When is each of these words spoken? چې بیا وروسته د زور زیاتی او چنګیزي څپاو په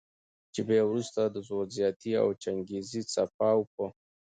چې 0.53 0.61
بیا 0.67 0.81
وروسته 0.87 1.21
د 1.25 1.35
زور 1.47 1.65
زیاتی 1.77 2.11
او 2.21 2.27
چنګیزي 2.43 3.01
څپاو 3.11 3.61
په 3.73 3.85